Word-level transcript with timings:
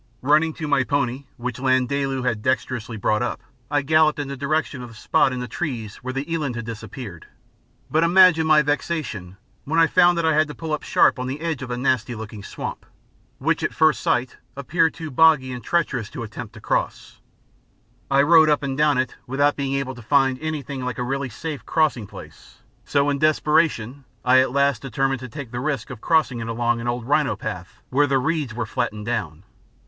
Running 0.23 0.51
to 0.53 0.67
my 0.67 0.83
pony, 0.83 1.25
which 1.37 1.59
Landaalu 1.59 2.25
had 2.25 2.41
dexterously 2.41 2.97
brought 2.97 3.21
up, 3.21 3.39
I 3.69 3.83
galloped 3.83 4.17
in 4.17 4.29
the 4.29 4.35
direction 4.35 4.81
of 4.81 4.89
the 4.89 4.95
spot 4.95 5.31
in 5.31 5.41
the 5.41 5.47
trees 5.47 5.97
where 5.97 6.11
the 6.11 6.25
eland 6.33 6.55
had 6.55 6.65
disappeared; 6.65 7.27
but 7.87 8.03
imagine 8.03 8.47
my 8.47 8.63
vexation 8.63 9.37
when 9.63 9.77
I 9.79 9.85
found 9.85 10.17
that 10.17 10.25
I 10.25 10.33
had 10.33 10.47
to 10.47 10.55
pull 10.55 10.73
up 10.73 10.81
sharp 10.81 11.19
on 11.19 11.27
the 11.27 11.39
edge 11.39 11.61
of 11.61 11.69
a 11.69 11.77
nasty 11.77 12.15
looking 12.15 12.41
swamp, 12.41 12.83
which 13.37 13.61
at 13.61 13.75
first 13.75 14.01
sight 14.01 14.37
appeared 14.55 14.95
too 14.95 15.11
boggy 15.11 15.51
and 15.51 15.63
treacherous 15.63 16.09
to 16.09 16.23
attempt 16.23 16.55
to 16.55 16.59
cross. 16.59 17.21
I 18.09 18.23
rode 18.23 18.49
up 18.49 18.63
and 18.63 18.75
down 18.75 18.97
it 18.97 19.15
without 19.27 19.55
being 19.55 19.75
able 19.75 19.93
to 19.93 20.01
find 20.01 20.39
anything 20.41 20.83
like 20.83 20.97
a 20.97 21.03
really 21.03 21.29
safe 21.29 21.63
crossing 21.63 22.07
place, 22.07 22.63
so 22.85 23.11
in 23.11 23.19
desperation 23.19 24.05
I 24.25 24.39
at 24.39 24.51
last 24.51 24.81
determined 24.81 25.19
to 25.19 25.29
take 25.29 25.51
the 25.51 25.59
risk 25.59 25.91
of 25.91 26.01
crossing 26.01 26.39
it 26.39 26.47
along 26.47 26.81
an 26.81 26.87
old 26.87 27.05
rhino 27.05 27.35
path 27.35 27.83
where 27.91 28.07
the 28.07 28.17
reeds 28.17 28.55
were 28.55 28.65
flattened 28.65 29.05
down. 29.05 29.43